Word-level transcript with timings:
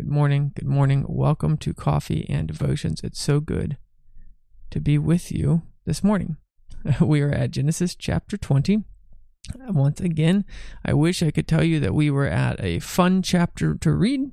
Good 0.00 0.08
morning. 0.08 0.52
Good 0.54 0.66
morning. 0.66 1.04
Welcome 1.06 1.58
to 1.58 1.74
Coffee 1.74 2.24
and 2.26 2.48
Devotions. 2.48 3.02
It's 3.04 3.20
so 3.20 3.38
good 3.38 3.76
to 4.70 4.80
be 4.80 4.96
with 4.96 5.30
you 5.30 5.60
this 5.84 6.02
morning. 6.02 6.38
We 7.02 7.20
are 7.20 7.30
at 7.30 7.50
Genesis 7.50 7.94
chapter 7.94 8.38
20. 8.38 8.82
Once 9.68 10.00
again, 10.00 10.46
I 10.82 10.94
wish 10.94 11.22
I 11.22 11.30
could 11.30 11.46
tell 11.46 11.62
you 11.62 11.80
that 11.80 11.92
we 11.92 12.10
were 12.10 12.26
at 12.26 12.64
a 12.64 12.78
fun 12.78 13.20
chapter 13.20 13.74
to 13.74 13.92
read, 13.92 14.30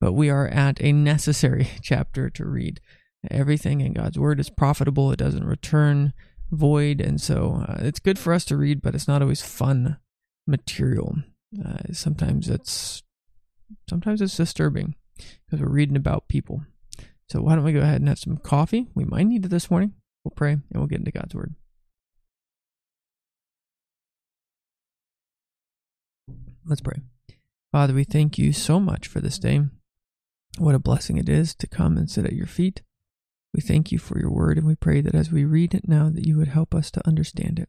but 0.00 0.14
we 0.14 0.28
are 0.28 0.48
at 0.48 0.82
a 0.82 0.90
necessary 0.90 1.68
chapter 1.82 2.28
to 2.28 2.44
read. 2.44 2.80
Everything 3.30 3.82
in 3.82 3.92
God's 3.92 4.18
Word 4.18 4.40
is 4.40 4.50
profitable, 4.50 5.12
it 5.12 5.20
doesn't 5.20 5.46
return 5.46 6.14
void, 6.50 7.00
and 7.00 7.20
so 7.20 7.64
uh, 7.68 7.76
it's 7.78 8.00
good 8.00 8.18
for 8.18 8.32
us 8.32 8.44
to 8.46 8.56
read, 8.56 8.82
but 8.82 8.96
it's 8.96 9.06
not 9.06 9.22
always 9.22 9.40
fun 9.40 9.98
material. 10.48 11.14
Uh, 11.64 11.92
sometimes 11.92 12.50
it's 12.50 13.04
sometimes 13.88 14.20
it's 14.20 14.36
disturbing 14.36 14.94
because 15.16 15.60
we're 15.60 15.72
reading 15.72 15.96
about 15.96 16.28
people. 16.28 16.62
So 17.28 17.42
why 17.42 17.54
don't 17.54 17.64
we 17.64 17.72
go 17.72 17.80
ahead 17.80 18.00
and 18.00 18.08
have 18.08 18.18
some 18.18 18.36
coffee? 18.36 18.86
We 18.94 19.04
might 19.04 19.26
need 19.26 19.44
it 19.44 19.48
this 19.48 19.70
morning. 19.70 19.94
We'll 20.24 20.32
pray 20.34 20.52
and 20.52 20.62
we'll 20.74 20.86
get 20.86 21.00
into 21.00 21.10
God's 21.10 21.34
word. 21.34 21.54
Let's 26.64 26.80
pray. 26.80 27.00
Father, 27.72 27.94
we 27.94 28.04
thank 28.04 28.38
you 28.38 28.52
so 28.52 28.80
much 28.80 29.06
for 29.06 29.20
this 29.20 29.38
day. 29.38 29.60
What 30.58 30.74
a 30.74 30.80
blessing 30.80 31.16
it 31.16 31.28
is 31.28 31.54
to 31.56 31.66
come 31.66 31.96
and 31.96 32.10
sit 32.10 32.24
at 32.24 32.32
your 32.32 32.46
feet. 32.46 32.82
We 33.54 33.60
thank 33.60 33.92
you 33.92 33.98
for 33.98 34.18
your 34.18 34.30
word 34.30 34.58
and 34.58 34.66
we 34.66 34.74
pray 34.74 35.00
that 35.00 35.14
as 35.14 35.30
we 35.30 35.44
read 35.44 35.74
it 35.74 35.88
now 35.88 36.10
that 36.10 36.26
you 36.26 36.36
would 36.36 36.48
help 36.48 36.74
us 36.74 36.90
to 36.92 37.06
understand 37.06 37.58
it. 37.58 37.68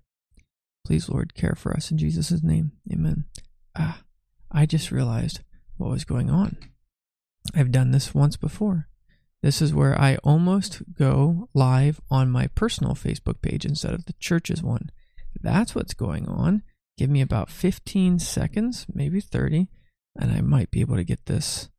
Please, 0.86 1.10
Lord, 1.10 1.36
care 1.36 1.56
for 1.56 1.74
us 1.74 1.92
in 1.92 1.98
Jesus' 1.98 2.44
name. 2.44 2.72
Amen. 2.92 3.26
Ah, 3.76 4.02
I 4.52 4.66
just 4.66 4.92
realized 4.92 5.42
what 5.78 5.90
was 5.90 6.06
going 6.06 6.30
on. 6.30 6.58
I've 7.56 7.72
done 7.72 7.92
this 7.92 8.14
once 8.14 8.38
before. 8.38 8.88
This 9.42 9.62
is 9.62 9.74
where 9.74 10.00
I 10.00 10.18
almost 10.24 10.82
go 10.98 11.50
live 11.54 12.02
on 12.10 12.30
my 12.30 12.48
personal 12.48 12.96
Facebook 12.96 13.42
page 13.42 13.66
instead 13.66 13.94
of 13.94 14.06
the 14.06 14.14
church's 14.20 14.64
one. 14.64 14.90
That's 15.42 15.76
what's 15.76 15.94
going 15.94 16.28
on. 16.28 16.64
Give 16.98 17.10
me 17.10 17.22
about 17.22 17.50
15 17.50 18.20
seconds, 18.20 18.88
maybe 18.92 19.22
30, 19.22 19.68
and 20.20 20.32
I 20.32 20.42
might 20.42 20.72
be 20.72 20.82
able 20.82 20.96
to 20.96 21.04
get 21.04 21.28
this 21.28 21.70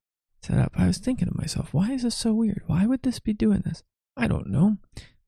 set 0.40 0.58
up. 0.58 0.72
I 0.76 0.86
was 0.86 0.98
thinking 0.98 1.28
to 1.28 1.36
myself, 1.36 1.74
why 1.74 1.90
is 1.90 2.04
this 2.04 2.14
so 2.14 2.32
weird? 2.32 2.62
Why 2.66 2.86
would 2.86 3.02
this 3.02 3.18
be 3.18 3.32
doing 3.32 3.62
this? 3.64 3.82
I 4.16 4.28
don't 4.28 4.48
know, 4.48 4.76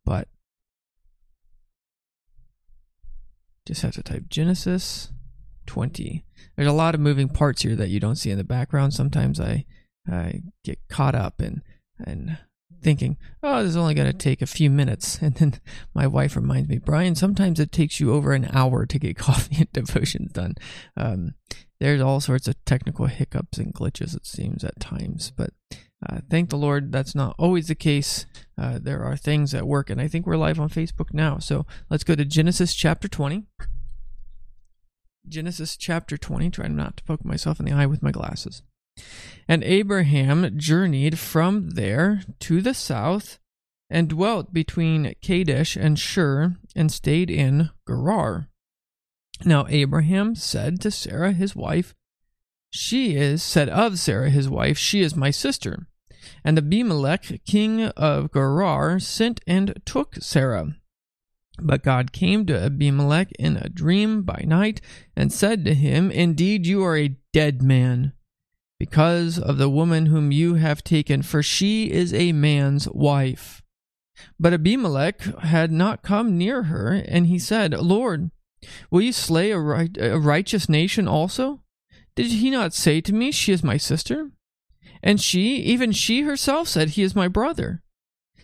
but 0.05 0.29
just 3.67 3.83
have 3.83 3.95
to 3.95 4.03
type 4.03 4.29
Genesis 4.29 5.11
20. 5.71 6.25
There's 6.57 6.69
a 6.69 6.73
lot 6.73 6.97
of 6.97 7.01
moving 7.01 7.29
parts 7.29 7.63
here 7.63 7.77
that 7.77 7.91
you 7.91 8.01
don't 8.01 8.17
see 8.17 8.33
in 8.33 8.39
the 8.39 8.43
background. 8.43 8.93
Sometimes 8.93 9.39
I, 9.39 9.67
I 10.11 10.43
get 10.65 10.81
caught 10.89 11.15
up 11.15 11.41
in 11.41 11.63
and 12.05 12.39
thinking, 12.83 13.17
oh, 13.41 13.63
this 13.63 13.71
is 13.71 13.77
only 13.77 13.95
going 13.95 14.11
to 14.11 14.19
take 14.19 14.43
a 14.43 14.47
few 14.47 14.69
minutes. 14.69 15.21
And 15.23 15.37
then 15.37 15.61
my 15.95 16.09
wife 16.09 16.35
reminds 16.35 16.69
me, 16.69 16.79
Brian, 16.79 17.15
sometimes 17.15 17.61
it 17.61 17.71
takes 17.71 18.01
you 18.01 18.13
over 18.13 18.33
an 18.33 18.49
hour 18.53 18.85
to 18.85 18.99
get 18.99 19.17
coffee 19.29 19.59
and 19.59 19.73
devotions 19.73 20.33
done. 20.33 20.57
Um, 20.97 21.35
there's 21.79 22.01
all 22.01 22.21
sorts 22.21 22.49
of 22.49 22.57
technical 22.65 23.07
hiccups 23.07 23.59
and 23.59 23.73
glitches, 23.73 24.17
it 24.17 24.27
seems, 24.27 24.65
at 24.65 24.81
times. 24.81 25.31
But 25.37 25.51
uh, 26.05 26.19
thank 26.29 26.51
the 26.51 26.57
Lord, 26.57 26.91
that's 26.91 27.15
not 27.15 27.37
always 27.39 27.69
the 27.69 27.77
case. 27.77 28.27
Uh, 28.59 28.81
there 28.83 29.05
are 29.05 29.17
things 29.17 29.53
that 29.53 29.69
work, 29.69 29.89
and 29.89 30.01
I 30.01 30.09
think 30.09 30.27
we're 30.27 30.37
live 30.37 30.59
on 30.59 30.69
Facebook 30.69 31.15
now. 31.15 31.39
So 31.39 31.65
let's 31.89 32.05
go 32.05 32.17
to 32.17 32.25
Genesis 32.25 32.75
chapter 32.75 33.07
20. 33.07 33.47
Genesis 35.29 35.77
chapter 35.77 36.17
20, 36.17 36.51
trying 36.51 36.77
not 36.77 36.97
to 36.97 37.05
poke 37.05 37.25
myself 37.25 37.61
in 37.61 37.67
the 37.67 37.73
eye 37.73 37.87
with 37.87 38.03
my 38.03 38.11
glasses. 38.11 38.63
And 39.49 39.63
Abraham 39.65 40.59
journeyed 40.59 41.19
from 41.19 41.71
there 41.71 42.23
to 42.41 42.61
the 42.61 42.75
south 42.75 43.39
and 43.89 44.09
dwelt 44.09 44.53
between 44.53 45.15
Kadesh 45.21 45.77
and 45.77 45.99
Shur 45.99 46.57
and 46.77 46.93
stayed 46.93 47.31
in 47.31 47.71
Gerar. 47.87 48.49
Now 49.45 49.67
Abraham 49.69 50.35
said 50.35 50.81
to 50.83 50.91
Sarah 50.91 51.33
his 51.33 51.57
wife, 51.57 51.95
She 52.71 53.17
is, 53.17 53.43
said 53.43 53.69
of 53.69 53.99
Sarah 53.99 54.31
his 54.31 54.49
wife, 54.49 54.79
She 54.79 55.01
is 55.01 55.17
my 55.17 55.31
sister. 55.31 55.87
And 56.45 56.59
Abimelech, 56.59 57.45
king 57.45 57.85
of 57.85 58.33
Gerar, 58.33 59.01
sent 59.01 59.41
and 59.47 59.81
took 59.85 60.17
Sarah. 60.17 60.77
But 61.63 61.83
God 61.83 62.13
came 62.13 62.47
to 62.47 62.59
Abimelech 62.59 63.33
in 63.39 63.57
a 63.57 63.69
dream 63.69 64.23
by 64.23 64.45
night 64.47 64.81
and 65.17 65.33
said 65.33 65.65
to 65.65 65.75
him, 65.75 66.11
Indeed, 66.11 66.67
you 66.67 66.83
are 66.85 66.97
a 66.97 67.17
dead 67.33 67.63
man 67.63 68.13
because 68.79 69.39
of 69.39 69.59
the 69.59 69.69
woman 69.69 70.07
whom 70.07 70.33
you 70.33 70.55
have 70.55 70.83
taken, 70.83 71.23
for 71.23 71.43
she 71.43 71.91
is 71.91 72.15
a 72.15 72.33
man's 72.33 72.89
wife. 72.89 73.63
But 74.39 74.55
Abimelech 74.55 75.21
had 75.41 75.71
not 75.71 76.03
come 76.03 76.39
near 76.39 76.65
her, 76.65 76.93
and 77.07 77.27
he 77.27 77.39
said, 77.39 77.75
Lord, 77.75 78.31
will 78.91 79.03
you 79.03 79.13
slay 79.13 79.51
a, 79.51 79.59
right, 79.59 79.97
a 79.99 80.19
righteous 80.19 80.69
nation 80.69 81.07
also? 81.07 81.63
Did 82.15 82.27
he 82.27 82.51
not 82.51 82.75
say 82.75 83.01
to 83.03 83.15
me, 83.15 83.31
She 83.31 83.53
is 83.53 83.63
my 83.63 83.77
sister? 83.77 84.31
And 85.03 85.21
she, 85.21 85.57
even 85.57 85.93
she 85.93 86.23
herself, 86.23 86.69
said, 86.69 86.91
He 86.91 87.03
is 87.03 87.15
my 87.15 87.29
brother 87.29 87.83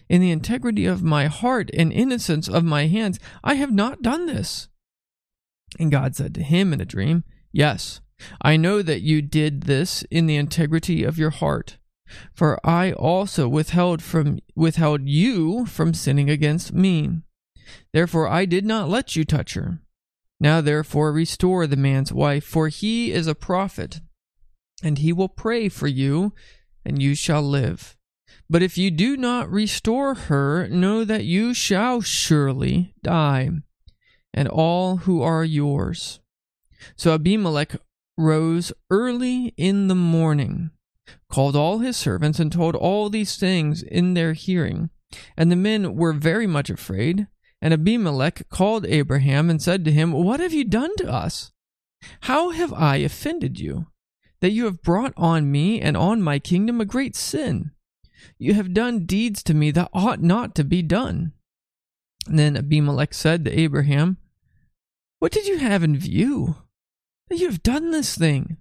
in 0.08 0.20
the 0.20 0.30
integrity 0.30 0.86
of 0.86 1.02
my 1.02 1.26
heart 1.26 1.70
and 1.74 1.92
innocence 1.92 2.48
of 2.48 2.64
my 2.64 2.86
hands, 2.86 3.18
I 3.42 3.54
have 3.54 3.72
not 3.72 4.02
done 4.02 4.26
this. 4.26 4.68
And 5.78 5.90
God 5.90 6.14
said 6.14 6.34
to 6.34 6.42
him 6.42 6.72
in 6.72 6.80
a 6.80 6.86
dream, 6.86 7.24
Yes, 7.52 8.00
I 8.40 8.56
know 8.56 8.82
that 8.82 9.02
you 9.02 9.22
did 9.22 9.62
this 9.62 10.02
in 10.10 10.26
the 10.26 10.36
integrity 10.36 11.04
of 11.04 11.18
your 11.18 11.30
heart. 11.30 11.78
For 12.32 12.64
I 12.64 12.92
also 12.92 13.48
withheld 13.48 14.00
from 14.00 14.38
withheld 14.54 15.08
you 15.08 15.66
from 15.66 15.92
sinning 15.92 16.30
against 16.30 16.72
me. 16.72 17.22
Therefore 17.92 18.28
I 18.28 18.44
did 18.44 18.64
not 18.64 18.88
let 18.88 19.16
you 19.16 19.24
touch 19.24 19.54
her. 19.54 19.80
Now 20.38 20.60
therefore 20.60 21.12
restore 21.12 21.66
the 21.66 21.76
man's 21.76 22.12
wife, 22.12 22.44
for 22.44 22.68
he 22.68 23.10
is 23.10 23.26
a 23.26 23.34
prophet, 23.34 24.00
and 24.82 24.98
he 24.98 25.12
will 25.12 25.28
pray 25.28 25.68
for 25.68 25.88
you, 25.88 26.32
and 26.84 27.02
you 27.02 27.14
shall 27.14 27.42
live. 27.42 27.95
But 28.48 28.62
if 28.62 28.78
you 28.78 28.90
do 28.90 29.16
not 29.16 29.50
restore 29.50 30.14
her, 30.14 30.68
know 30.68 31.04
that 31.04 31.24
you 31.24 31.54
shall 31.54 32.00
surely 32.00 32.94
die, 33.02 33.50
and 34.32 34.48
all 34.48 34.98
who 34.98 35.22
are 35.22 35.44
yours. 35.44 36.20
So 36.96 37.14
Abimelech 37.14 37.76
rose 38.16 38.72
early 38.90 39.52
in 39.56 39.88
the 39.88 39.94
morning, 39.94 40.70
called 41.28 41.56
all 41.56 41.78
his 41.78 41.96
servants, 41.96 42.38
and 42.38 42.52
told 42.52 42.74
all 42.74 43.08
these 43.08 43.36
things 43.36 43.82
in 43.82 44.14
their 44.14 44.32
hearing. 44.32 44.90
And 45.36 45.50
the 45.50 45.56
men 45.56 45.96
were 45.96 46.12
very 46.12 46.46
much 46.46 46.70
afraid. 46.70 47.26
And 47.62 47.72
Abimelech 47.72 48.48
called 48.48 48.86
Abraham 48.86 49.48
and 49.48 49.60
said 49.62 49.84
to 49.84 49.92
him, 49.92 50.12
What 50.12 50.40
have 50.40 50.52
you 50.52 50.64
done 50.64 50.94
to 50.96 51.10
us? 51.10 51.52
How 52.22 52.50
have 52.50 52.72
I 52.72 52.96
offended 52.96 53.58
you, 53.58 53.86
that 54.40 54.50
you 54.50 54.66
have 54.66 54.82
brought 54.82 55.14
on 55.16 55.50
me 55.50 55.80
and 55.80 55.96
on 55.96 56.22
my 56.22 56.38
kingdom 56.38 56.80
a 56.80 56.84
great 56.84 57.16
sin? 57.16 57.72
You 58.38 58.54
have 58.54 58.74
done 58.74 59.06
deeds 59.06 59.42
to 59.44 59.54
me 59.54 59.70
that 59.72 59.90
ought 59.92 60.22
not 60.22 60.54
to 60.56 60.64
be 60.64 60.82
done. 60.82 61.32
And 62.26 62.38
then 62.38 62.56
Abimelech 62.56 63.14
said 63.14 63.44
to 63.44 63.58
Abraham, 63.58 64.18
What 65.18 65.32
did 65.32 65.46
you 65.46 65.58
have 65.58 65.82
in 65.82 65.96
view? 65.96 66.56
That 67.28 67.38
you 67.38 67.46
have 67.46 67.62
done 67.62 67.90
this 67.90 68.16
thing. 68.16 68.58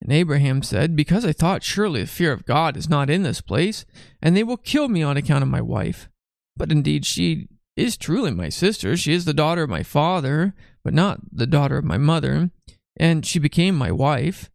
And 0.00 0.12
Abraham 0.12 0.62
said, 0.62 0.94
Because 0.94 1.24
I 1.24 1.32
thought 1.32 1.62
surely 1.62 2.02
the 2.02 2.06
fear 2.06 2.32
of 2.32 2.46
God 2.46 2.76
is 2.76 2.88
not 2.88 3.10
in 3.10 3.22
this 3.22 3.40
place, 3.40 3.84
and 4.22 4.36
they 4.36 4.44
will 4.44 4.56
kill 4.56 4.88
me 4.88 5.02
on 5.02 5.16
account 5.16 5.42
of 5.42 5.48
my 5.48 5.60
wife. 5.60 6.08
But 6.56 6.70
indeed 6.70 7.04
she 7.04 7.48
is 7.76 7.96
truly 7.96 8.30
my 8.30 8.48
sister. 8.48 8.96
She 8.96 9.12
is 9.12 9.24
the 9.24 9.34
daughter 9.34 9.62
of 9.62 9.70
my 9.70 9.82
father, 9.82 10.54
but 10.84 10.94
not 10.94 11.20
the 11.32 11.46
daughter 11.46 11.76
of 11.78 11.84
my 11.84 11.98
mother, 11.98 12.50
and 12.96 13.24
she 13.24 13.38
became 13.38 13.74
my 13.74 13.92
wife. 13.92 14.50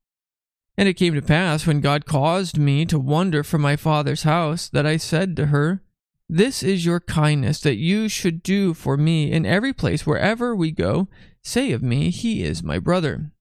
And 0.78 0.90
it 0.90 0.96
came 0.96 1.14
to 1.14 1.22
pass, 1.22 1.68
when 1.68 1.82
God 1.82 2.06
caused 2.06 2.58
me 2.58 2.86
to 2.86 2.98
wander 2.98 3.44
from 3.44 3.62
my 3.62 3.76
father's 3.76 4.24
house, 4.24 4.70
that 4.70 4.86
I 4.86 4.98
said 4.98 5.36
to 5.36 5.48
her, 5.48 5.84
This 6.28 6.64
is 6.64 6.86
your 6.86 7.00
kindness 7.00 7.60
that 7.62 7.76
you 7.76 8.10
should 8.10 8.42
do 8.42 8.74
for 8.74 8.98
me 8.98 9.32
in 9.32 9.46
every 9.46 9.74
place 9.74 10.06
wherever 10.06 10.56
we 10.56 10.72
go. 10.72 11.08
Say 11.44 11.72
of 11.72 11.84
me, 11.84 12.10
He 12.10 12.44
is 12.44 12.64
my 12.64 12.80
brother. 12.80 13.32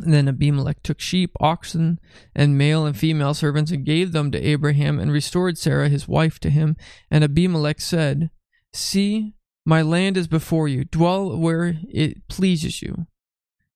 And 0.00 0.12
then 0.14 0.28
Abimelech 0.28 0.82
took 0.82 1.00
sheep, 1.00 1.32
oxen, 1.40 1.98
and 2.34 2.58
male 2.58 2.86
and 2.86 2.96
female 2.96 3.34
servants, 3.34 3.70
and 3.70 3.84
gave 3.84 4.12
them 4.12 4.30
to 4.30 4.40
Abraham, 4.40 4.98
and 4.98 5.12
restored 5.12 5.58
Sarah 5.58 5.88
his 5.88 6.06
wife 6.06 6.38
to 6.40 6.50
him. 6.50 6.76
And 7.10 7.24
Abimelech 7.24 7.80
said, 7.80 8.30
See, 8.72 9.34
my 9.64 9.82
land 9.82 10.16
is 10.16 10.28
before 10.28 10.68
you, 10.68 10.84
dwell 10.84 11.36
where 11.36 11.76
it 11.88 12.28
pleases 12.28 12.80
you. 12.80 13.06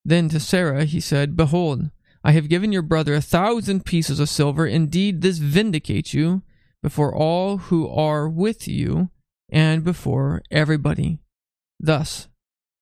Then 0.05 0.29
to 0.31 0.41
Sarah 0.41 0.85
he 0.85 1.01
said, 1.01 1.37
Behold, 1.37 1.91
I 2.25 2.33
have 2.33 2.49
given 2.49 2.73
your 2.73 2.83
brother 2.83 3.15
a 3.15 3.21
thousand 3.21 3.85
pieces 3.85 4.21
of 4.21 4.29
silver. 4.29 4.67
Indeed, 4.67 5.23
this 5.23 5.39
vindicates 5.39 6.15
you 6.15 6.43
before 6.83 7.15
all 7.15 7.59
who 7.59 7.89
are 7.89 8.29
with 8.29 8.69
you 8.69 9.11
and 9.51 9.85
before 9.85 10.43
everybody. 10.51 11.19
Thus 11.81 12.29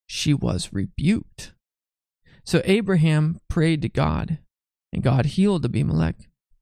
she 0.06 0.34
was 0.34 0.72
rebuked. 0.72 1.52
So 2.44 2.62
Abraham 2.64 3.40
prayed 3.48 3.82
to 3.82 3.88
God, 3.88 4.38
and 4.92 5.02
God 5.02 5.26
healed 5.26 5.64
Abimelech 5.64 6.16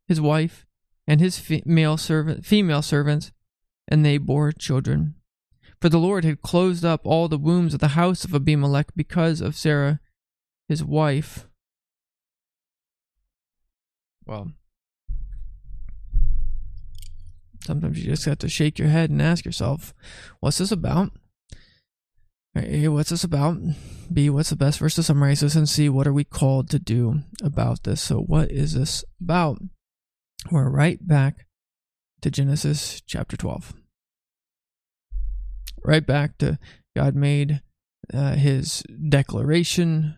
his 0.08 0.20
wife, 0.20 0.66
and 1.06 1.20
his 1.20 1.38
female 1.38 1.96
servant, 1.96 2.44
female 2.44 2.82
servants, 2.82 3.30
and 3.86 4.04
they 4.04 4.18
bore 4.18 4.50
children. 4.52 5.14
For 5.80 5.88
the 5.88 5.98
Lord 5.98 6.24
had 6.24 6.42
closed 6.42 6.84
up 6.84 7.02
all 7.04 7.28
the 7.28 7.38
wombs 7.38 7.74
of 7.74 7.80
the 7.80 7.88
house 7.88 8.24
of 8.24 8.34
Abimelech 8.34 8.88
because 8.96 9.40
of 9.40 9.54
Sarah, 9.54 10.00
his 10.68 10.82
wife. 10.82 11.46
Well, 14.28 14.52
sometimes 17.64 17.98
you 17.98 18.10
just 18.10 18.26
have 18.26 18.38
to 18.38 18.48
shake 18.48 18.78
your 18.78 18.88
head 18.88 19.08
and 19.08 19.22
ask 19.22 19.46
yourself, 19.46 19.94
what's 20.40 20.58
this 20.58 20.70
about? 20.70 21.12
A, 22.54 22.88
what's 22.88 23.10
this 23.10 23.24
about? 23.24 23.56
B, 24.12 24.28
what's 24.28 24.50
the 24.50 24.56
best 24.56 24.80
verse 24.80 24.96
to 24.96 25.02
summarize 25.02 25.40
this? 25.40 25.54
And 25.54 25.68
C, 25.68 25.88
what 25.88 26.06
are 26.06 26.12
we 26.12 26.24
called 26.24 26.68
to 26.70 26.78
do 26.78 27.22
about 27.42 27.84
this? 27.84 28.02
So, 28.02 28.18
what 28.18 28.50
is 28.50 28.74
this 28.74 29.02
about? 29.20 29.62
We're 30.50 30.68
right 30.68 30.98
back 31.06 31.46
to 32.20 32.30
Genesis 32.30 33.00
chapter 33.06 33.36
12. 33.36 33.74
Right 35.84 36.06
back 36.06 36.36
to 36.38 36.58
God 36.94 37.14
made 37.14 37.62
uh, 38.12 38.32
his 38.32 38.82
declaration 39.08 40.16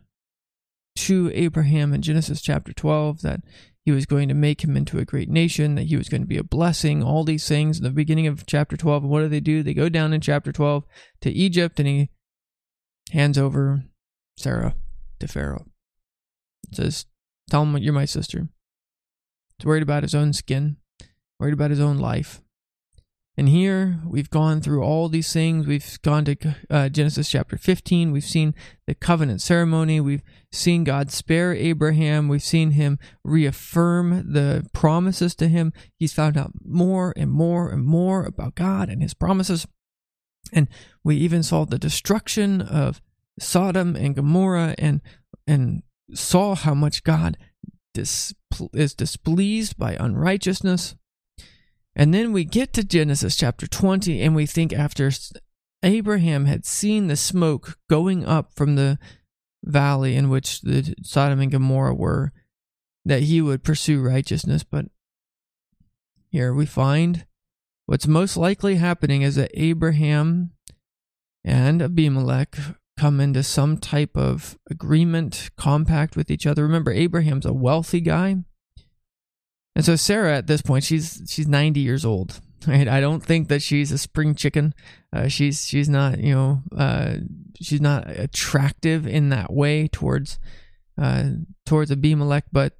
to 0.96 1.30
Abraham 1.34 1.92
in 1.92 2.02
Genesis 2.02 2.40
chapter 2.40 2.72
12 2.72 3.22
that 3.22 3.40
he 3.84 3.92
was 3.92 4.06
going 4.06 4.28
to 4.28 4.34
make 4.34 4.62
him 4.62 4.76
into 4.76 4.98
a 4.98 5.04
great 5.04 5.28
nation, 5.28 5.74
that 5.74 5.86
he 5.86 5.96
was 5.96 6.08
going 6.08 6.20
to 6.20 6.26
be 6.26 6.36
a 6.36 6.44
blessing, 6.44 7.02
all 7.02 7.24
these 7.24 7.48
things 7.48 7.78
in 7.78 7.84
the 7.84 7.90
beginning 7.90 8.26
of 8.26 8.46
chapter 8.46 8.76
12. 8.76 9.04
And 9.04 9.10
what 9.10 9.20
do 9.20 9.28
they 9.28 9.40
do? 9.40 9.62
They 9.62 9.74
go 9.74 9.88
down 9.88 10.12
in 10.12 10.20
chapter 10.20 10.52
12 10.52 10.84
to 11.22 11.30
Egypt 11.30 11.78
and 11.78 11.88
he 11.88 12.10
hands 13.10 13.38
over 13.38 13.84
Sarah 14.36 14.74
to 15.18 15.28
Pharaoh. 15.28 15.66
Says, 16.72 17.06
Tell 17.50 17.62
him 17.62 17.76
you're 17.78 17.92
my 17.92 18.04
sister. 18.04 18.48
He's 19.58 19.66
worried 19.66 19.82
about 19.82 20.02
his 20.02 20.14
own 20.14 20.32
skin, 20.32 20.76
worried 21.38 21.54
about 21.54 21.70
his 21.70 21.80
own 21.80 21.98
life. 21.98 22.42
And 23.36 23.48
here 23.48 24.00
we've 24.06 24.28
gone 24.28 24.60
through 24.60 24.82
all 24.82 25.08
these 25.08 25.32
things. 25.32 25.66
We've 25.66 26.02
gone 26.02 26.24
to 26.26 26.56
uh, 26.68 26.88
Genesis 26.88 27.30
chapter 27.30 27.56
15. 27.56 28.12
We've 28.12 28.22
seen 28.22 28.54
the 28.86 28.94
covenant 28.94 29.40
ceremony. 29.40 30.00
We've 30.00 30.22
seen 30.52 30.84
God 30.84 31.10
spare 31.10 31.54
Abraham. 31.54 32.28
We've 32.28 32.42
seen 32.42 32.72
him 32.72 32.98
reaffirm 33.24 34.32
the 34.32 34.68
promises 34.72 35.34
to 35.36 35.48
him. 35.48 35.72
He's 35.96 36.12
found 36.12 36.36
out 36.36 36.52
more 36.62 37.14
and 37.16 37.30
more 37.30 37.70
and 37.70 37.84
more 37.84 38.24
about 38.24 38.56
God 38.56 38.90
and 38.90 39.00
his 39.00 39.14
promises. 39.14 39.66
And 40.52 40.68
we 41.04 41.16
even 41.16 41.42
saw 41.42 41.64
the 41.64 41.78
destruction 41.78 42.60
of 42.60 43.00
Sodom 43.38 43.96
and 43.96 44.14
Gomorrah 44.14 44.74
and 44.76 45.00
and 45.46 45.82
saw 46.12 46.54
how 46.54 46.74
much 46.74 47.04
God 47.04 47.38
dis- 47.94 48.34
is 48.72 48.94
displeased 48.94 49.76
by 49.76 49.96
unrighteousness. 49.98 50.94
And 51.96 52.14
then 52.14 52.32
we 52.32 52.44
get 52.44 52.72
to 52.75 52.84
Genesis 52.84 53.37
chapter 53.37 53.66
20 53.66 54.22
and 54.22 54.34
we 54.34 54.46
think 54.46 54.72
after 54.72 55.10
Abraham 55.82 56.46
had 56.46 56.64
seen 56.64 57.06
the 57.06 57.16
smoke 57.16 57.78
going 57.88 58.25
up 58.25 58.52
from 58.54 58.76
the 58.76 58.98
valley 59.64 60.16
in 60.16 60.31
which 60.31 60.62
the 60.62 60.94
Sodom 61.02 61.40
and 61.40 61.50
Gomorrah 61.50 61.94
were 61.94 62.32
that 63.04 63.25
he 63.25 63.40
would 63.40 63.64
pursue 63.64 64.00
righteousness 64.00 64.62
but 64.62 64.87
here 66.31 66.54
we 66.54 66.64
find 66.64 67.26
What's 67.90 68.06
most 68.06 68.37
likely 68.37 68.76
happening 68.76 69.22
is 69.22 69.34
that 69.34 69.50
Abraham 69.52 70.52
and 71.44 71.82
Abimelech 71.82 72.56
come 72.96 73.19
into 73.19 73.42
some 73.42 73.78
type 73.78 74.16
of 74.16 74.56
agreement, 74.70 75.50
compact 75.56 76.14
with 76.14 76.31
each 76.31 76.46
other. 76.46 76.62
Remember, 76.62 76.92
Abraham's 76.92 77.46
a 77.46 77.52
wealthy 77.52 78.00
guy. 78.00 78.44
And 79.80 79.84
so 79.86 79.96
Sarah 79.96 80.36
at 80.36 80.46
this 80.46 80.60
point, 80.60 80.84
she's 80.84 81.22
she's 81.26 81.48
90 81.48 81.80
years 81.80 82.04
old. 82.04 82.42
Right? 82.66 82.86
I 82.86 83.00
don't 83.00 83.24
think 83.24 83.48
that 83.48 83.62
she's 83.62 83.90
a 83.90 83.96
spring 83.96 84.34
chicken. 84.34 84.74
Uh, 85.10 85.28
she's 85.28 85.66
she's 85.66 85.88
not 85.88 86.18
you 86.18 86.34
know 86.34 86.62
uh, 86.76 87.14
she's 87.58 87.80
not 87.80 88.10
attractive 88.10 89.06
in 89.06 89.30
that 89.30 89.50
way 89.50 89.88
towards 89.88 90.38
uh, 91.00 91.30
towards 91.64 91.90
Abimelech. 91.90 92.44
But 92.52 92.74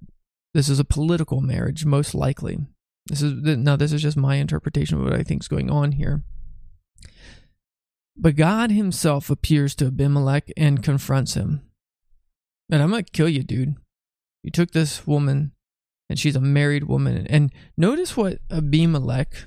this 0.53 0.69
is 0.69 0.79
a 0.79 0.85
political 0.85 1.41
marriage, 1.41 1.87
most 1.87 2.15
likely. 2.15 2.59
This 3.07 3.23
is 3.23 3.33
now 3.33 3.77
this 3.77 3.95
is 3.95 4.03
just 4.03 4.19
my 4.19 4.35
interpretation 4.35 4.99
of 4.99 5.05
what 5.05 5.15
I 5.15 5.23
think 5.23 5.43
is 5.43 5.49
going 5.49 5.71
on 5.71 5.93
here. 5.93 6.23
But 8.15 8.37
God 8.37 8.71
himself 8.71 9.31
appears 9.31 9.75
to 9.77 9.87
Abimelech 9.87 10.53
and 10.55 10.83
confronts 10.83 11.33
him. 11.33 11.63
And 12.71 12.83
I'm 12.83 12.91
gonna 12.91 13.05
kill 13.05 13.31
you, 13.31 13.43
dude. 13.43 13.77
You 14.43 14.51
took 14.51 14.73
this 14.73 15.07
woman 15.07 15.53
and 16.11 16.19
she's 16.19 16.35
a 16.35 16.41
married 16.41 16.85
woman. 16.85 17.27
And 17.29 17.53
notice 17.77 18.17
what 18.17 18.41
Abimelech 18.51 19.45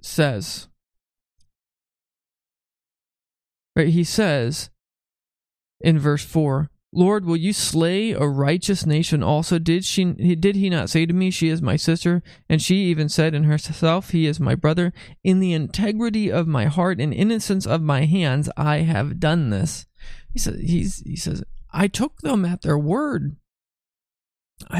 says. 0.00 0.68
Right, 3.74 3.88
he 3.88 4.04
says 4.04 4.70
in 5.80 5.98
verse 5.98 6.24
4 6.24 6.70
Lord, 6.96 7.24
will 7.24 7.36
you 7.36 7.52
slay 7.52 8.12
a 8.12 8.24
righteous 8.24 8.86
nation 8.86 9.20
also? 9.20 9.58
Did 9.58 9.84
she 9.84 10.04
did 10.04 10.54
he 10.54 10.70
not 10.70 10.88
say 10.88 11.06
to 11.06 11.12
me, 11.12 11.32
She 11.32 11.48
is 11.48 11.60
my 11.60 11.74
sister? 11.74 12.22
And 12.48 12.62
she 12.62 12.76
even 12.84 13.08
said 13.08 13.34
in 13.34 13.42
herself, 13.42 14.10
He 14.10 14.28
is 14.28 14.38
my 14.38 14.54
brother. 14.54 14.92
In 15.24 15.40
the 15.40 15.52
integrity 15.52 16.30
of 16.30 16.46
my 16.46 16.66
heart 16.66 17.00
and 17.00 17.12
innocence 17.12 17.66
of 17.66 17.82
my 17.82 18.04
hands, 18.04 18.48
I 18.56 18.78
have 18.78 19.18
done 19.18 19.50
this. 19.50 19.86
He 20.32 20.38
says, 20.38 20.60
he 20.60 21.16
says, 21.16 21.42
I 21.72 21.88
took 21.88 22.18
them 22.20 22.44
at 22.44 22.62
their 22.62 22.78
word. 22.78 23.36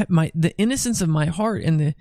My 0.08 0.30
the 0.34 0.56
innocence 0.58 1.00
of 1.00 1.08
my 1.08 1.26
heart 1.26 1.62
and 1.62 1.80
the 1.80 1.94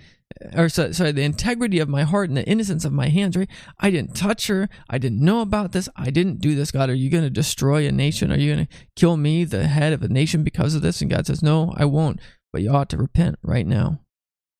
or 0.53 0.69
so, 0.69 0.91
sorry, 0.91 1.12
the 1.12 1.24
integrity 1.24 1.80
of 1.80 1.89
my 1.89 2.03
heart 2.03 2.30
and 2.30 2.38
the 2.38 2.45
innocence 2.45 2.85
of 2.85 2.91
my 2.91 3.09
hands, 3.09 3.38
right? 3.38 3.50
I 3.80 3.91
didn't 3.91 4.15
touch 4.15 4.47
her. 4.47 4.68
I 4.89 4.97
didn't 4.97 5.24
know 5.24 5.41
about 5.41 5.71
this. 5.71 5.88
I 5.95 6.09
didn't 6.09 6.41
do 6.41 6.56
this. 6.56 6.71
God, 6.71 6.89
are 6.89 6.95
you 6.95 7.09
going 7.09 7.24
to 7.24 7.30
destroy 7.30 7.88
a 7.88 7.91
nation? 7.91 8.31
Are 8.31 8.38
you 8.38 8.53
going 8.53 8.68
to 8.68 8.74
kill 8.95 9.18
me, 9.18 9.44
the 9.44 9.68
head 9.68 9.94
of 9.94 10.01
a 10.01 10.07
nation, 10.07 10.44
because 10.44 10.75
of 10.75 10.81
this? 10.81 11.01
And 11.01 11.12
God 11.12 11.27
says, 11.27 11.44
No, 11.44 11.74
I 11.77 11.85
won't. 11.85 12.19
But 12.51 12.62
you 12.62 12.71
ought 12.71 12.89
to 12.89 12.97
repent 12.97 13.38
right 13.44 13.65
now. 13.65 14.01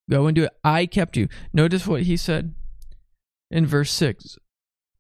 Go 0.10 0.28
and 0.28 0.36
do 0.36 0.44
it. 0.44 0.52
I 0.64 0.86
kept 0.86 1.18
you. 1.18 1.28
Notice 1.54 1.88
what 1.88 2.04
he 2.04 2.18
said 2.18 2.54
in 3.50 3.66
verse 3.66 3.92
6 3.92 4.38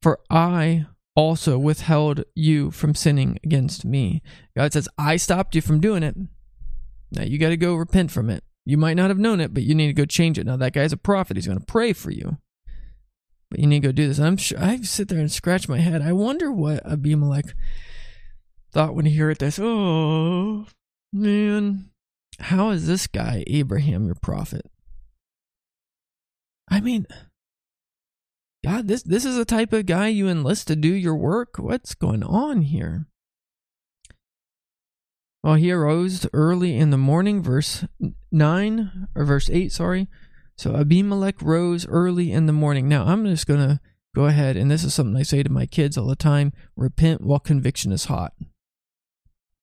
For 0.01 0.19
I 0.29 0.85
also 1.15 1.57
withheld 1.57 2.23
you 2.35 2.71
from 2.71 2.95
sinning 2.95 3.39
against 3.43 3.85
me. 3.85 4.21
God 4.55 4.73
says, 4.73 4.87
I 4.97 5.17
stopped 5.17 5.55
you 5.55 5.61
from 5.61 5.79
doing 5.79 6.03
it. 6.03 6.15
Now 7.13 7.23
you 7.23 7.37
got 7.37 7.49
to 7.49 7.57
go 7.57 7.75
repent 7.75 8.11
from 8.11 8.29
it. 8.29 8.43
You 8.65 8.77
might 8.77 8.95
not 8.95 9.09
have 9.09 9.19
known 9.19 9.39
it, 9.39 9.53
but 9.53 9.63
you 9.63 9.75
need 9.75 9.87
to 9.87 9.93
go 9.93 10.05
change 10.05 10.39
it. 10.39 10.45
Now 10.45 10.57
that 10.57 10.73
guy's 10.73 10.93
a 10.93 10.97
prophet; 10.97 11.37
he's 11.37 11.47
going 11.47 11.59
to 11.59 11.65
pray 11.65 11.93
for 11.93 12.11
you. 12.11 12.37
But 13.49 13.59
you 13.59 13.67
need 13.67 13.81
to 13.81 13.87
go 13.89 13.91
do 13.91 14.07
this. 14.07 14.19
I'm 14.19 14.37
sure 14.37 14.59
I 14.59 14.77
sit 14.81 15.09
there 15.09 15.19
and 15.19 15.31
scratch 15.31 15.69
my 15.69 15.79
head. 15.79 16.01
I 16.01 16.13
wonder 16.13 16.51
what 16.51 16.85
Abimelech 16.85 17.53
thought 18.71 18.95
when 18.95 19.05
he 19.05 19.15
heard 19.15 19.37
this. 19.39 19.59
Oh 19.61 20.65
man, 21.11 21.91
how 22.39 22.69
is 22.71 22.87
this 22.87 23.05
guy 23.05 23.43
Abraham 23.47 24.05
your 24.05 24.15
prophet? 24.15 24.65
I 26.69 26.79
mean, 26.79 27.05
God, 28.63 28.87
this 28.87 29.03
this 29.03 29.25
is 29.25 29.35
the 29.35 29.45
type 29.45 29.73
of 29.73 29.85
guy 29.85 30.07
you 30.07 30.27
enlist 30.27 30.67
to 30.69 30.75
do 30.75 30.87
your 30.87 31.15
work. 31.15 31.59
What's 31.59 31.93
going 31.93 32.23
on 32.23 32.61
here? 32.61 33.07
Well, 35.43 35.55
he 35.55 35.71
arose 35.71 36.25
early 36.31 36.77
in 36.77 36.89
the 36.91 36.97
morning, 36.97 37.43
verse 37.43 37.83
9, 38.31 39.07
or 39.13 39.25
verse 39.25 39.49
8, 39.49 39.73
sorry. 39.73 40.07
So 40.57 40.75
Abimelech 40.75 41.41
rose 41.41 41.85
early 41.85 42.31
in 42.31 42.45
the 42.45 42.53
morning. 42.53 42.87
Now, 42.87 43.05
I'm 43.05 43.25
just 43.25 43.45
going 43.45 43.59
to 43.59 43.81
go 44.15 44.25
ahead, 44.25 44.55
and 44.55 44.71
this 44.71 44.85
is 44.85 44.93
something 44.93 45.17
I 45.17 45.23
say 45.23 45.43
to 45.43 45.51
my 45.51 45.65
kids 45.65 45.97
all 45.97 46.07
the 46.07 46.15
time 46.15 46.53
repent 46.77 47.21
while 47.21 47.39
conviction 47.39 47.91
is 47.91 48.05
hot. 48.05 48.31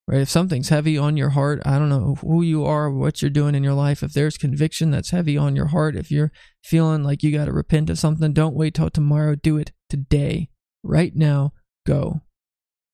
Right? 0.07 0.21
If 0.21 0.29
something's 0.29 0.69
heavy 0.69 0.99
on 0.99 1.17
your 1.17 1.31
heart, 1.31 1.63
I 1.65 1.79
don't 1.79 1.89
know 1.89 2.17
who 2.21 2.43
you 2.43 2.65
are, 2.67 2.91
what 2.91 3.23
you're 3.23 3.31
doing 3.31 3.55
in 3.55 3.65
your 3.65 3.75
life. 3.75 4.03
If 4.03 4.13
there's 4.13 4.37
conviction 4.37 4.91
that's 4.91 5.11
heavy 5.11 5.39
on 5.39 5.57
your 5.57 5.69
heart, 5.69 5.97
if 5.97 6.11
you're 6.11 6.33
feeling 6.63 7.03
like 7.05 7.23
you 7.23 7.33
got 7.33 7.47
to 7.47 7.53
repent 7.53 7.89
of 7.89 7.99
something, 7.99 8.35
don't 8.35 8.57
wait 8.57 8.75
till 8.75 8.91
tomorrow. 8.91 9.35
Do 9.35 9.57
it 9.57 9.73
today. 9.89 10.51
Right 10.83 11.15
now, 11.15 11.53
go. 11.87 12.23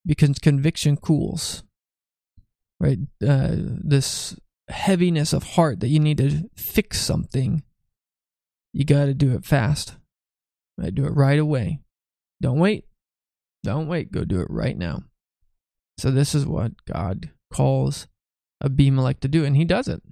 Because 0.04 0.38
conviction 0.38 0.98
cools 0.98 1.64
right? 2.80 2.98
Uh, 3.26 3.52
this 3.54 4.36
heaviness 4.68 5.32
of 5.32 5.42
heart 5.42 5.80
that 5.80 5.88
you 5.88 6.00
need 6.00 6.18
to 6.18 6.48
fix 6.56 7.00
something, 7.00 7.62
you 8.72 8.84
got 8.84 9.06
to 9.06 9.14
do 9.14 9.34
it 9.34 9.44
fast. 9.44 9.96
Right? 10.78 10.94
Do 10.94 11.06
it 11.06 11.10
right 11.10 11.38
away. 11.38 11.80
Don't 12.42 12.58
wait. 12.58 12.84
Don't 13.62 13.88
wait. 13.88 14.12
Go 14.12 14.24
do 14.24 14.40
it 14.40 14.48
right 14.50 14.76
now. 14.76 15.04
So 15.98 16.10
this 16.10 16.34
is 16.34 16.46
what 16.46 16.72
God 16.84 17.30
calls 17.52 18.06
Abimelech 18.62 19.20
to 19.20 19.28
do, 19.28 19.44
and 19.44 19.56
he 19.56 19.64
does 19.64 19.88
it. 19.88 20.02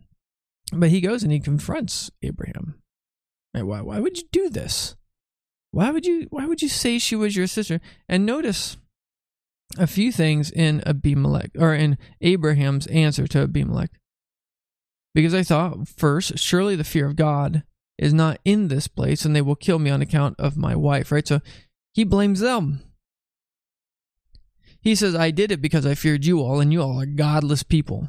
But 0.73 0.88
he 0.88 1.00
goes 1.00 1.23
and 1.23 1.30
he 1.30 1.40
confronts 1.40 2.11
Abraham. 2.23 2.80
Right? 3.54 3.64
Why? 3.64 3.83
Why 3.83 4.00
would 4.00 4.16
you 4.16 4.25
do 4.33 4.49
this? 4.49 4.97
Why 5.71 5.90
would 5.90 6.06
you? 6.06 6.26
Why 6.30 6.47
would 6.47 6.62
you 6.62 6.68
say 6.68 6.99
she 6.99 7.16
was 7.16 7.37
your 7.37 7.47
sister? 7.47 7.80
And 8.09 8.25
notice 8.25 8.78
a 9.78 9.87
few 9.87 10.12
things 10.12 10.50
in 10.50 10.83
Abimelech 10.87 11.50
or 11.59 11.75
in 11.75 11.99
Abraham's 12.21 12.87
answer 12.88 13.26
to 13.28 13.40
Abimelech. 13.40 13.90
because 15.14 15.35
I 15.35 15.43
thought, 15.43 15.88
first, 15.88 16.38
surely 16.38 16.75
the 16.76 16.85
fear 16.85 17.07
of 17.07 17.16
God 17.16 17.62
is 17.99 18.12
not 18.12 18.40
in 18.45 18.69
this 18.69 18.88
place, 18.88 19.25
and 19.25 19.35
they 19.35 19.43
will 19.43 19.54
kill 19.54 19.78
me 19.78 19.90
on 19.90 20.02
account 20.02 20.35
of 20.38 20.57
my 20.57 20.75
wife, 20.75 21.12
right? 21.12 21.26
So 21.26 21.40
he 21.93 22.04
blames 22.04 22.40
them. 22.40 22.81
He 24.81 24.95
says, 24.95 25.14
I 25.14 25.31
did 25.31 25.52
it 25.52 25.62
because 25.62 25.87
I 25.87 25.95
feared 25.95 26.25
you 26.25 26.40
all, 26.40 26.61
and 26.61 26.73
you 26.73 26.83
all 26.83 27.00
are 27.00 27.07
godless 27.07 27.62
people. 27.62 28.09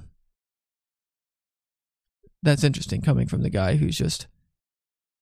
That's 2.42 2.64
interesting 2.64 3.02
coming 3.02 3.28
from 3.28 3.44
the 3.44 3.50
guy 3.50 3.76
who's 3.76 3.98
just 3.98 4.28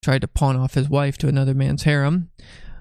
tried 0.03 0.21
to 0.21 0.27
pawn 0.27 0.55
off 0.55 0.73
his 0.73 0.89
wife 0.89 1.17
to 1.19 1.27
another 1.27 1.53
man's 1.53 1.83
harem. 1.83 2.31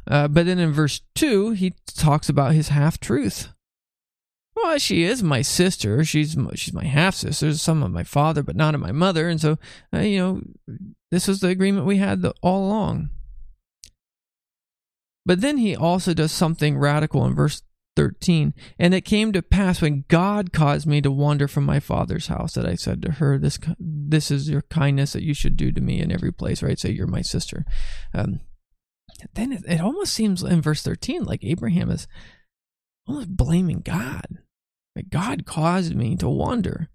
Uh, 0.06 0.26
but 0.26 0.46
then 0.46 0.58
in 0.58 0.72
verse 0.72 1.02
2, 1.14 1.52
he 1.52 1.74
talks 1.86 2.28
about 2.28 2.54
his 2.54 2.68
half 2.68 2.98
truth. 2.98 3.51
Well, 4.54 4.78
she 4.78 5.02
is 5.02 5.22
my 5.22 5.42
sister. 5.42 6.04
She's 6.04 6.36
she's 6.54 6.74
my 6.74 6.84
half 6.84 7.14
sister, 7.14 7.54
some 7.54 7.82
of 7.82 7.90
my 7.90 8.04
father, 8.04 8.42
but 8.42 8.56
not 8.56 8.74
of 8.74 8.80
my 8.80 8.92
mother. 8.92 9.28
And 9.28 9.40
so, 9.40 9.58
uh, 9.94 10.00
you 10.00 10.18
know, 10.18 10.42
this 11.10 11.26
was 11.26 11.40
the 11.40 11.48
agreement 11.48 11.86
we 11.86 11.96
had 11.96 12.22
the, 12.22 12.34
all 12.42 12.66
along. 12.66 13.10
But 15.24 15.40
then 15.40 15.56
he 15.56 15.76
also 15.76 16.14
does 16.14 16.32
something 16.32 16.76
radical 16.76 17.24
in 17.24 17.34
verse 17.34 17.62
13. 17.96 18.54
And 18.78 18.94
it 18.94 19.02
came 19.02 19.32
to 19.32 19.42
pass 19.42 19.80
when 19.80 20.04
God 20.08 20.52
caused 20.52 20.86
me 20.86 21.00
to 21.00 21.10
wander 21.10 21.48
from 21.48 21.64
my 21.64 21.80
father's 21.80 22.26
house 22.26 22.54
that 22.54 22.66
I 22.66 22.74
said 22.74 23.02
to 23.02 23.12
her, 23.12 23.38
This 23.38 23.58
this 23.78 24.30
is 24.30 24.48
your 24.48 24.62
kindness 24.62 25.12
that 25.12 25.22
you 25.22 25.34
should 25.34 25.56
do 25.56 25.70
to 25.72 25.80
me 25.80 26.00
in 26.00 26.12
every 26.12 26.32
place, 26.32 26.62
right? 26.62 26.78
Say, 26.78 26.90
You're 26.90 27.06
my 27.06 27.22
sister. 27.22 27.64
Um, 28.14 28.40
then 29.34 29.52
it, 29.52 29.62
it 29.68 29.80
almost 29.80 30.12
seems 30.12 30.42
in 30.42 30.60
verse 30.60 30.82
13 30.82 31.24
like 31.24 31.44
Abraham 31.44 31.90
is 31.90 32.08
almost 33.12 33.36
blaming 33.36 33.80
God. 33.80 34.38
Like 34.96 35.10
God 35.10 35.44
caused 35.44 35.94
me 35.94 36.16
to 36.16 36.28
wander. 36.28 36.88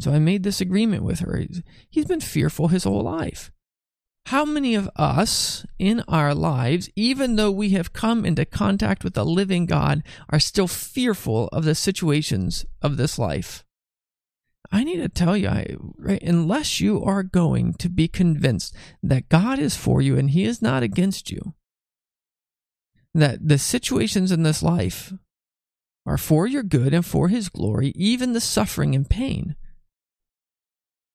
So 0.00 0.12
I 0.12 0.18
made 0.18 0.42
this 0.42 0.60
agreement 0.60 1.02
with 1.02 1.20
her. 1.20 1.42
He's 1.88 2.06
been 2.06 2.20
fearful 2.20 2.68
his 2.68 2.84
whole 2.84 3.02
life. 3.02 3.50
How 4.26 4.44
many 4.44 4.74
of 4.74 4.88
us 4.96 5.66
in 5.78 6.02
our 6.08 6.34
lives, 6.34 6.88
even 6.96 7.36
though 7.36 7.50
we 7.50 7.70
have 7.70 7.92
come 7.92 8.24
into 8.24 8.44
contact 8.44 9.04
with 9.04 9.14
the 9.14 9.24
living 9.24 9.66
God, 9.66 10.02
are 10.30 10.40
still 10.40 10.66
fearful 10.66 11.48
of 11.48 11.64
the 11.64 11.74
situations 11.74 12.64
of 12.80 12.96
this 12.96 13.18
life? 13.18 13.64
I 14.72 14.82
need 14.82 14.96
to 14.96 15.08
tell 15.08 15.36
you, 15.36 15.48
I, 15.48 15.76
right, 15.98 16.22
unless 16.22 16.80
you 16.80 17.04
are 17.04 17.22
going 17.22 17.74
to 17.74 17.88
be 17.90 18.08
convinced 18.08 18.74
that 19.02 19.28
God 19.28 19.58
is 19.58 19.76
for 19.76 20.00
you 20.00 20.16
and 20.16 20.30
He 20.30 20.44
is 20.44 20.62
not 20.62 20.82
against 20.82 21.30
you, 21.30 21.54
that 23.14 23.46
the 23.46 23.58
situations 23.58 24.32
in 24.32 24.42
this 24.42 24.62
life 24.62 25.12
are 26.06 26.18
for 26.18 26.46
your 26.46 26.62
good 26.62 26.92
and 26.92 27.04
for 27.04 27.28
his 27.28 27.48
glory, 27.48 27.92
even 27.96 28.32
the 28.32 28.40
suffering 28.40 28.94
and 28.94 29.08
pain. 29.08 29.56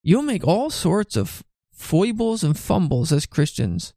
You'll 0.04 0.24
make 0.24 0.48
all 0.48 0.70
sorts 0.70 1.16
of 1.16 1.44
foibles 1.72 2.44
and 2.44 2.58
fumbles 2.58 3.12
as 3.12 3.26
Christians. 3.26 3.94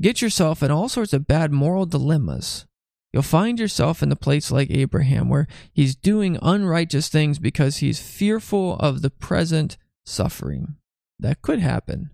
Get 0.00 0.20
yourself 0.20 0.62
in 0.62 0.70
all 0.70 0.88
sorts 0.88 1.12
of 1.12 1.26
bad 1.26 1.52
moral 1.52 1.86
dilemmas. 1.86 2.66
You'll 3.12 3.22
find 3.22 3.60
yourself 3.60 4.02
in 4.02 4.10
a 4.10 4.16
place 4.16 4.50
like 4.50 4.70
Abraham, 4.70 5.28
where 5.28 5.46
he's 5.72 5.94
doing 5.94 6.36
unrighteous 6.42 7.08
things 7.08 7.38
because 7.38 7.76
he's 7.76 8.00
fearful 8.00 8.76
of 8.78 9.02
the 9.02 9.10
present 9.10 9.76
suffering. 10.04 10.74
That 11.20 11.40
could 11.40 11.60
happen. 11.60 12.10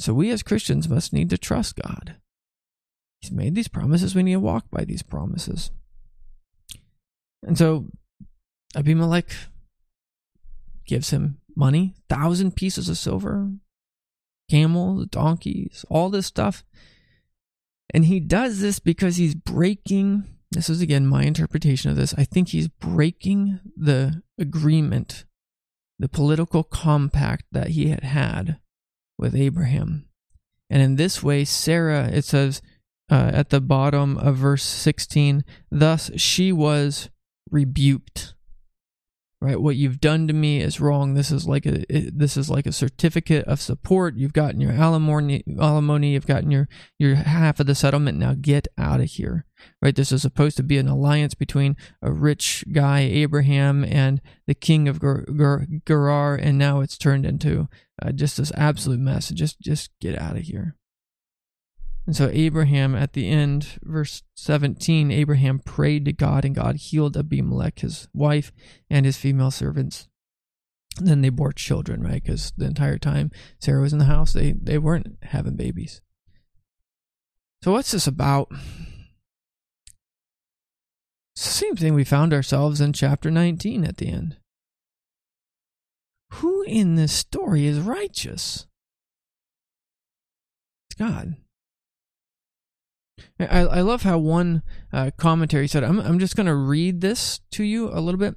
So, 0.00 0.12
we 0.12 0.30
as 0.30 0.42
Christians 0.42 0.88
must 0.88 1.12
need 1.12 1.30
to 1.30 1.38
trust 1.38 1.76
God. 1.76 2.16
He's 3.20 3.32
made 3.32 3.54
these 3.54 3.68
promises. 3.68 4.14
We 4.14 4.22
need 4.22 4.34
to 4.34 4.40
walk 4.40 4.66
by 4.70 4.84
these 4.84 5.02
promises. 5.02 5.70
And 7.42 7.56
so 7.56 7.86
Abimelech 8.74 9.30
gives 10.86 11.10
him 11.10 11.38
money, 11.56 11.94
thousand 12.08 12.56
pieces 12.56 12.88
of 12.88 12.98
silver, 12.98 13.50
camels, 14.50 15.06
donkeys, 15.06 15.84
all 15.88 16.10
this 16.10 16.26
stuff. 16.26 16.64
And 17.92 18.04
he 18.06 18.20
does 18.20 18.60
this 18.60 18.78
because 18.78 19.16
he's 19.16 19.34
breaking. 19.34 20.24
This 20.50 20.68
is 20.68 20.80
again 20.80 21.06
my 21.06 21.24
interpretation 21.24 21.90
of 21.90 21.96
this. 21.96 22.14
I 22.18 22.24
think 22.24 22.48
he's 22.48 22.68
breaking 22.68 23.60
the 23.76 24.22
agreement, 24.38 25.24
the 25.98 26.08
political 26.08 26.62
compact 26.62 27.44
that 27.52 27.68
he 27.68 27.88
had 27.88 28.04
had 28.04 28.58
with 29.18 29.34
Abraham. 29.34 30.08
And 30.68 30.82
in 30.82 30.96
this 30.96 31.22
way, 31.22 31.44
Sarah, 31.44 32.08
it 32.08 32.24
says, 32.24 32.60
uh, 33.10 33.30
at 33.32 33.50
the 33.50 33.60
bottom 33.60 34.16
of 34.18 34.36
verse 34.36 34.64
16. 34.64 35.44
Thus 35.70 36.10
she 36.16 36.52
was 36.52 37.10
rebuked. 37.50 38.34
Right, 39.38 39.60
what 39.60 39.76
you've 39.76 40.00
done 40.00 40.26
to 40.28 40.32
me 40.32 40.62
is 40.62 40.80
wrong. 40.80 41.12
This 41.12 41.30
is 41.30 41.46
like 41.46 41.66
a 41.66 41.84
this 41.90 42.38
is 42.38 42.48
like 42.48 42.64
a 42.64 42.72
certificate 42.72 43.44
of 43.44 43.60
support. 43.60 44.16
You've 44.16 44.32
gotten 44.32 44.62
your 44.62 44.72
alimony, 44.72 45.44
alimony. 45.60 46.14
You've 46.14 46.26
gotten 46.26 46.50
your 46.50 46.70
your 46.98 47.16
half 47.16 47.60
of 47.60 47.66
the 47.66 47.74
settlement. 47.74 48.16
Now 48.16 48.34
get 48.34 48.66
out 48.78 49.00
of 49.00 49.10
here. 49.10 49.44
Right, 49.82 49.94
this 49.94 50.10
is 50.10 50.22
supposed 50.22 50.56
to 50.56 50.62
be 50.62 50.78
an 50.78 50.88
alliance 50.88 51.34
between 51.34 51.76
a 52.00 52.10
rich 52.10 52.64
guy 52.72 53.00
Abraham 53.00 53.84
and 53.84 54.22
the 54.46 54.54
king 54.54 54.88
of 54.88 55.00
Gerar, 55.00 56.34
and 56.34 56.56
now 56.56 56.80
it's 56.80 56.96
turned 56.96 57.26
into 57.26 57.68
uh, 58.02 58.12
just 58.12 58.38
this 58.38 58.52
absolute 58.54 59.00
mess. 59.00 59.28
Just 59.28 59.60
just 59.60 59.90
get 60.00 60.18
out 60.18 60.36
of 60.36 60.44
here. 60.44 60.76
And 62.06 62.14
so 62.14 62.30
Abraham, 62.32 62.94
at 62.94 63.14
the 63.14 63.28
end, 63.28 63.80
verse 63.82 64.22
17, 64.36 65.10
Abraham 65.10 65.58
prayed 65.58 66.04
to 66.04 66.12
God, 66.12 66.44
and 66.44 66.54
God 66.54 66.76
healed 66.76 67.16
Abimelech, 67.16 67.80
his 67.80 68.08
wife, 68.14 68.52
and 68.88 69.04
his 69.04 69.16
female 69.16 69.50
servants. 69.50 70.06
And 70.98 71.08
then 71.08 71.20
they 71.20 71.30
bore 71.30 71.52
children, 71.52 72.02
right? 72.02 72.22
Because 72.22 72.52
the 72.56 72.66
entire 72.66 72.98
time 72.98 73.32
Sarah 73.60 73.82
was 73.82 73.92
in 73.92 73.98
the 73.98 74.04
house, 74.04 74.32
they, 74.32 74.52
they 74.52 74.78
weren't 74.78 75.18
having 75.22 75.56
babies. 75.56 76.00
So, 77.62 77.72
what's 77.72 77.90
this 77.90 78.06
about? 78.06 78.52
Same 81.34 81.76
thing 81.76 81.92
we 81.92 82.04
found 82.04 82.32
ourselves 82.32 82.80
in 82.80 82.92
chapter 82.92 83.30
19 83.30 83.84
at 83.84 83.98
the 83.98 84.08
end. 84.08 84.36
Who 86.34 86.62
in 86.62 86.94
this 86.94 87.12
story 87.12 87.66
is 87.66 87.78
righteous? 87.80 88.66
It's 90.88 90.98
God. 90.98 91.36
I, 93.38 93.60
I 93.60 93.80
love 93.80 94.02
how 94.02 94.18
one 94.18 94.62
uh, 94.92 95.10
commentary 95.16 95.68
said, 95.68 95.84
I'm, 95.84 96.00
I'm 96.00 96.18
just 96.18 96.36
going 96.36 96.46
to 96.46 96.54
read 96.54 97.00
this 97.00 97.40
to 97.52 97.64
you 97.64 97.90
a 97.90 98.00
little 98.00 98.18
bit. 98.18 98.36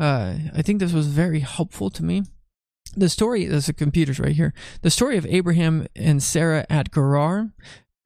Uh, 0.00 0.34
I 0.54 0.62
think 0.62 0.80
this 0.80 0.92
was 0.92 1.08
very 1.08 1.40
helpful 1.40 1.90
to 1.90 2.04
me. 2.04 2.22
The 2.96 3.08
story, 3.08 3.44
there's 3.44 3.66
the 3.66 3.72
computers 3.72 4.18
right 4.18 4.34
here. 4.34 4.54
The 4.82 4.90
story 4.90 5.16
of 5.16 5.26
Abraham 5.26 5.86
and 5.94 6.22
Sarah 6.22 6.66
at 6.70 6.92
Gerar 6.92 7.52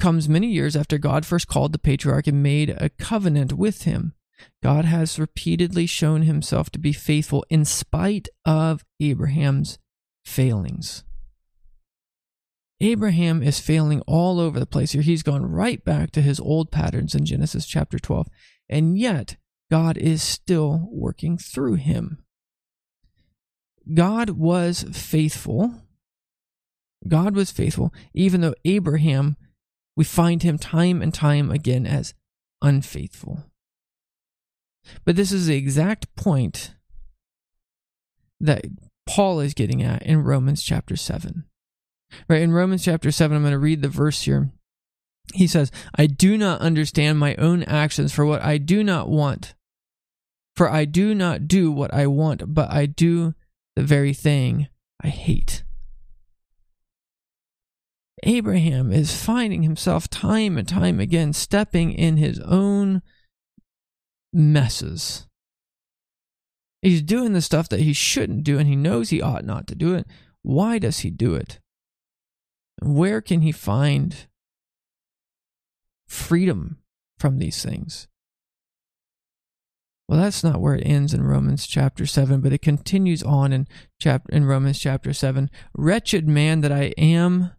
comes 0.01 0.29
many 0.29 0.49
years 0.49 0.75
after 0.75 0.99
God 0.99 1.25
first 1.25 1.47
called 1.47 1.73
the 1.73 1.79
patriarch 1.79 2.27
and 2.27 2.43
made 2.43 2.71
a 2.71 2.89
covenant 2.89 3.53
with 3.53 3.83
him. 3.83 4.15
God 4.63 4.85
has 4.85 5.19
repeatedly 5.19 5.87
shown 5.87 6.23
himself 6.23 6.71
to 6.71 6.79
be 6.79 6.93
faithful 6.93 7.45
in 7.49 7.65
spite 7.65 8.29
of 8.45 8.85
Abraham's 9.01 9.79
failings. 10.25 11.05
Abraham 12.83 13.45
is 13.45 13.61
failing 13.61 14.01
all 14.09 14.41
over 14.41 14.59
the 14.59 14.67
place 14.67 14.91
here. 14.91 15.03
He's 15.03 15.23
gone 15.23 15.47
right 15.47 15.83
back 15.85 16.11
to 16.13 16.21
his 16.21 16.41
old 16.41 16.73
patterns 16.73 17.15
in 17.15 17.25
Genesis 17.25 17.65
chapter 17.65 17.97
12. 17.97 18.27
And 18.69 18.99
yet, 18.99 19.37
God 19.71 19.97
is 19.97 20.21
still 20.21 20.89
working 20.91 21.39
through 21.39 21.75
him. 21.75 22.25
God 23.95 24.31
was 24.31 24.85
faithful. 24.93 25.75
God 27.07 27.37
was 27.37 27.53
faithful, 27.53 27.93
even 28.15 28.41
though 28.41 28.55
Abraham, 28.65 29.37
we 29.97 30.05
find 30.05 30.43
him 30.43 30.59
time 30.59 31.01
and 31.03 31.15
time 31.15 31.53
again 31.53 31.87
as 31.87 32.15
unfaithful. 32.61 33.45
But 35.05 35.15
this 35.15 35.31
is 35.31 35.47
the 35.47 35.57
exact 35.57 36.15
point 36.17 36.75
that 38.41 38.65
Paul 39.07 39.39
is 39.39 39.55
getting 39.55 39.83
at 39.83 40.03
in 40.03 40.25
Romans 40.25 40.63
chapter 40.65 40.97
7. 40.97 41.45
Right 42.29 42.43
in 42.43 42.53
Romans 42.53 42.85
chapter 42.85 43.11
7, 43.11 43.37
I'm 43.37 43.43
going 43.43 43.53
to 43.53 43.59
read 43.59 43.83
the 43.83 43.89
verse 43.89 44.23
here. 44.23 44.51
He 45.35 45.47
says, 45.47 45.71
I 45.95 46.07
do 46.07 46.37
not 46.37 46.61
understand 46.61 47.19
my 47.19 47.35
own 47.37 47.63
actions 47.63 48.13
for 48.13 48.27
what 48.27 48.43
I 48.43 48.59
do 48.59 48.85
not 48.85 49.09
want. 49.09 49.55
For 50.57 50.71
I 50.71 50.85
do 50.85 51.15
not 51.15 51.49
do 51.49 51.73
what 51.73 51.95
I 51.95 52.07
want, 52.07 52.55
but 52.55 52.71
I 52.71 52.87
do 52.87 53.35
the 53.77 53.83
very 53.83 54.13
thing 54.13 54.69
I 55.03 55.09
hate. 55.09 55.65
Abraham 58.25 58.93
is 58.93 59.21
finding 59.21 59.63
himself 59.63 60.09
time 60.09 60.57
and 60.57 60.69
time 60.69 61.01
again 61.01 61.33
stepping 61.33 61.93
in 61.93 62.19
his 62.19 62.39
own 62.41 63.03
messes. 64.33 65.27
He's 66.83 67.03
doing 67.03 67.33
the 67.33 67.41
stuff 67.41 67.69
that 67.71 67.81
he 67.81 67.93
shouldn't 67.93 68.45
do, 68.45 68.59
and 68.59 68.69
he 68.69 68.77
knows 68.77 69.11
he 69.11 69.23
ought 69.23 69.45
not 69.45 69.67
to 69.69 69.75
do 69.75 69.95
it. 69.95 70.07
Why 70.43 70.79
does 70.79 71.01
he 71.01 71.11
do 71.11 71.35
it? 71.35 71.61
Where 72.83 73.21
can 73.21 73.41
he 73.43 73.53
find 73.53 74.27
freedom 76.07 76.79
from 77.19 77.39
these 77.39 77.63
things? 77.63 78.09
Well, 80.09 80.21
that's 80.21 80.45
not 80.45 80.61
where 80.61 80.75
it 80.75 80.85
ends 80.85 81.15
in 81.15 81.23
Romans 81.23 81.67
chapter 81.67 82.05
7, 82.05 82.41
but 82.41 82.53
it 82.53 82.61
continues 82.61 83.23
on 83.23 83.53
in 83.53 83.67
chapter 83.99 84.31
in 84.35 84.45
Romans 84.45 84.79
chapter 84.79 85.13
7. 85.13 85.49
Wretched 85.75 86.29
man 86.29 86.61
that 86.61 86.73
I 86.73 86.93
am, 86.99 87.53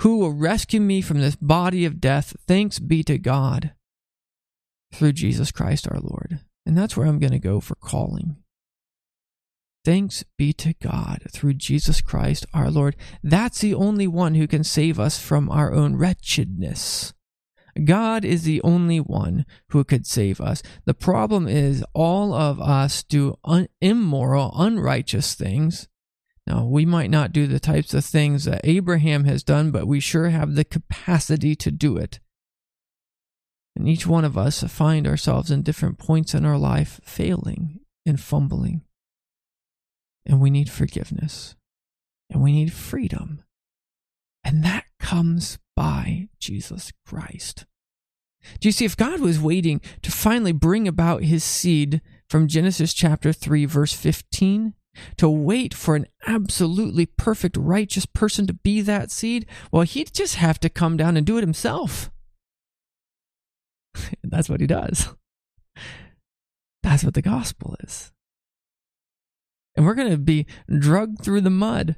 who 0.00 0.18
will 0.18 0.32
rescue 0.32 0.80
me 0.80 1.02
from 1.02 1.20
this 1.20 1.36
body 1.36 1.84
of 1.84 2.00
death? 2.00 2.34
Thanks 2.46 2.78
be 2.78 3.04
to 3.04 3.18
God 3.18 3.74
through 4.92 5.12
Jesus 5.12 5.52
Christ 5.52 5.86
our 5.88 6.00
Lord. 6.00 6.40
And 6.66 6.76
that's 6.76 6.96
where 6.96 7.06
I'm 7.06 7.18
going 7.18 7.32
to 7.32 7.38
go 7.38 7.60
for 7.60 7.76
calling. 7.76 8.36
Thanks 9.88 10.22
be 10.36 10.52
to 10.52 10.74
God 10.82 11.22
through 11.32 11.54
Jesus 11.54 12.02
Christ 12.02 12.44
our 12.52 12.70
Lord. 12.70 12.94
That's 13.22 13.60
the 13.60 13.72
only 13.72 14.06
one 14.06 14.34
who 14.34 14.46
can 14.46 14.62
save 14.62 15.00
us 15.00 15.18
from 15.18 15.48
our 15.48 15.72
own 15.72 15.96
wretchedness. 15.96 17.14
God 17.82 18.22
is 18.22 18.42
the 18.42 18.60
only 18.60 19.00
one 19.00 19.46
who 19.70 19.84
could 19.84 20.06
save 20.06 20.42
us. 20.42 20.62
The 20.84 20.92
problem 20.92 21.48
is, 21.48 21.82
all 21.94 22.34
of 22.34 22.60
us 22.60 23.02
do 23.02 23.38
un- 23.44 23.68
immoral, 23.80 24.52
unrighteous 24.54 25.34
things. 25.34 25.88
Now, 26.46 26.66
we 26.66 26.84
might 26.84 27.08
not 27.08 27.32
do 27.32 27.46
the 27.46 27.58
types 27.58 27.94
of 27.94 28.04
things 28.04 28.44
that 28.44 28.60
Abraham 28.64 29.24
has 29.24 29.42
done, 29.42 29.70
but 29.70 29.86
we 29.86 30.00
sure 30.00 30.28
have 30.28 30.54
the 30.54 30.64
capacity 30.64 31.56
to 31.56 31.70
do 31.70 31.96
it. 31.96 32.20
And 33.74 33.88
each 33.88 34.06
one 34.06 34.26
of 34.26 34.36
us 34.36 34.62
find 34.64 35.06
ourselves 35.06 35.50
in 35.50 35.62
different 35.62 35.98
points 35.98 36.34
in 36.34 36.44
our 36.44 36.58
life 36.58 37.00
failing 37.04 37.80
and 38.04 38.20
fumbling. 38.20 38.82
And 40.28 40.40
we 40.40 40.50
need 40.50 40.70
forgiveness. 40.70 41.56
And 42.30 42.42
we 42.42 42.52
need 42.52 42.72
freedom. 42.72 43.42
And 44.44 44.62
that 44.62 44.84
comes 45.00 45.58
by 45.74 46.28
Jesus 46.38 46.92
Christ. 47.06 47.64
Do 48.60 48.68
you 48.68 48.72
see, 48.72 48.84
if 48.84 48.96
God 48.96 49.20
was 49.20 49.40
waiting 49.40 49.80
to 50.02 50.10
finally 50.10 50.52
bring 50.52 50.86
about 50.86 51.22
his 51.22 51.42
seed 51.42 52.00
from 52.28 52.48
Genesis 52.48 52.94
chapter 52.94 53.32
3, 53.32 53.64
verse 53.64 53.92
15, 53.92 54.74
to 55.16 55.28
wait 55.28 55.74
for 55.74 55.96
an 55.96 56.06
absolutely 56.26 57.06
perfect, 57.06 57.56
righteous 57.56 58.06
person 58.06 58.46
to 58.46 58.52
be 58.52 58.80
that 58.80 59.10
seed, 59.10 59.46
well, 59.72 59.82
he'd 59.82 60.12
just 60.12 60.36
have 60.36 60.58
to 60.60 60.68
come 60.68 60.96
down 60.96 61.16
and 61.16 61.26
do 61.26 61.38
it 61.38 61.42
himself. 61.42 62.10
That's 64.22 64.48
what 64.48 64.60
he 64.60 64.66
does. 64.66 65.14
That's 66.82 67.04
what 67.04 67.14
the 67.14 67.22
gospel 67.22 67.76
is. 67.84 68.12
And 69.78 69.86
we're 69.86 69.94
going 69.94 70.10
to 70.10 70.18
be 70.18 70.44
drugged 70.68 71.22
through 71.22 71.42
the 71.42 71.50
mud 71.50 71.94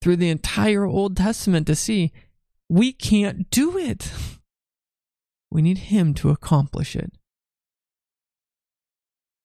through 0.00 0.14
the 0.14 0.30
entire 0.30 0.84
Old 0.84 1.16
Testament 1.16 1.66
to 1.66 1.74
see 1.74 2.12
we 2.68 2.92
can't 2.92 3.50
do 3.50 3.76
it. 3.76 4.12
We 5.50 5.60
need 5.60 5.78
Him 5.78 6.14
to 6.14 6.30
accomplish 6.30 6.94
it. 6.94 7.10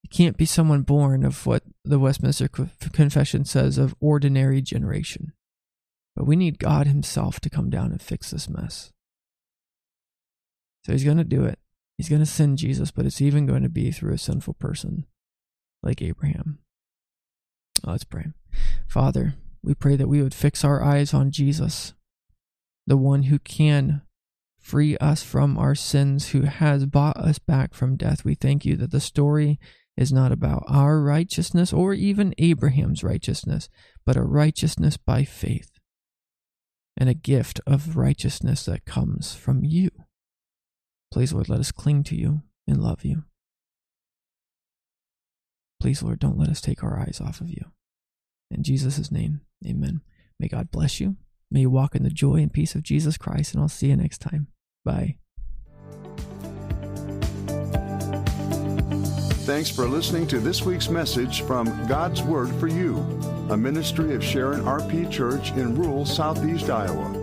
It 0.04 0.12
can't 0.12 0.38
be 0.38 0.46
someone 0.46 0.84
born 0.84 1.26
of 1.26 1.48
what 1.48 1.64
the 1.84 1.98
Westminster 1.98 2.48
Confession 2.48 3.46
says 3.46 3.80
of 3.80 3.96
ordinary 4.00 4.62
generation. 4.62 5.34
But 6.16 6.28
we 6.28 6.36
need 6.36 6.60
God 6.60 6.86
Himself 6.86 7.40
to 7.40 7.50
come 7.50 7.72
down 7.72 7.90
and 7.92 8.00
fix 8.00 8.30
this 8.30 8.48
mess. 8.48 8.92
So 10.86 10.92
He's 10.92 11.04
going 11.04 11.18
to 11.18 11.24
do 11.24 11.46
it. 11.46 11.58
He's 11.98 12.10
going 12.10 12.22
to 12.22 12.28
send 12.28 12.60
Jesus, 12.60 12.92
but 12.92 13.08
it's 13.08 13.22
even 13.22 13.48
going 13.48 13.64
to 13.64 13.70
be 13.70 13.90
through 13.90 14.14
a 14.14 14.20
sinful 14.20 14.54
person 14.54 15.08
like 15.82 16.00
Abraham. 16.00 16.60
Let's 17.84 18.04
pray. 18.04 18.28
Father, 18.88 19.36
we 19.64 19.74
pray 19.74 19.96
that 19.96 20.08
we 20.08 20.22
would 20.22 20.34
fix 20.34 20.64
our 20.64 20.84
eyes 20.84 21.14
on 21.14 21.32
Jesus, 21.32 21.94
the 22.86 22.98
one 22.98 23.24
who 23.24 23.40
can 23.40 24.02
free 24.60 24.98
us 24.98 25.24
from 25.24 25.58
our 25.58 25.76
sins, 25.76 26.30
who 26.30 26.42
has 26.42 26.86
bought 26.86 27.18
us 27.18 27.40
back 27.40 27.74
from 27.74 27.98
death. 27.98 28.24
We 28.24 28.36
thank 28.36 28.66
you 28.66 28.76
that 28.78 28.92
the 28.92 29.00
story 29.00 29.60
is 29.98 30.12
not 30.12 30.32
about 30.32 30.64
our 30.68 31.02
righteousness 31.02 31.74
or 31.74 31.94
even 31.94 32.34
Abraham's 32.38 33.04
righteousness, 33.04 33.70
but 34.06 34.18
a 34.18 34.24
righteousness 34.24 34.98
by 34.98 35.24
faith 35.24 35.72
and 36.98 37.10
a 37.10 37.14
gift 37.14 37.60
of 37.66 37.98
righteousness 37.98 38.66
that 38.66 38.86
comes 38.86 39.36
from 39.36 39.64
you. 39.64 39.90
Please, 41.12 41.34
Lord, 41.34 41.50
let 41.50 41.60
us 41.60 41.72
cling 41.72 42.04
to 42.06 42.16
you 42.16 42.42
and 42.68 42.82
love 42.82 43.04
you. 43.04 43.24
Please, 45.84 46.02
Lord, 46.02 46.20
don't 46.20 46.38
let 46.38 46.48
us 46.48 46.62
take 46.62 46.82
our 46.82 46.98
eyes 46.98 47.20
off 47.20 47.42
of 47.42 47.50
you. 47.50 47.66
In 48.50 48.64
Jesus' 48.64 49.12
name, 49.12 49.42
amen. 49.68 50.00
May 50.40 50.48
God 50.48 50.72
bless 50.72 51.02
you. 51.02 51.18
May 51.52 51.60
you 51.60 51.70
walk 51.70 51.94
in 51.94 52.04
the 52.04 52.10
joy 52.10 52.36
and 52.36 52.54
peace 52.54 52.74
of 52.74 52.84
Jesus 52.84 53.18
Christ, 53.18 53.54
and 53.54 53.62
I'll 53.62 53.68
see 53.68 53.88
you 53.88 53.98
next 53.98 54.20
time. 54.20 54.48
Bye. 54.86 55.18
Thanks 59.44 59.70
for 59.70 59.86
listening 59.86 60.26
to 60.28 60.40
this 60.40 60.62
week's 60.62 60.88
message 60.88 61.42
from 61.42 61.68
God's 61.86 62.24
Word 62.24 62.56
for 62.62 62.68
You, 62.68 63.00
a 63.50 63.58
ministry 63.58 64.16
of 64.16 64.24
Sharon 64.24 64.62
RP 64.62 65.12
Church 65.12 65.52
in 65.52 65.76
rural 65.76 66.06
southeast 66.06 66.70
Iowa. 66.70 67.23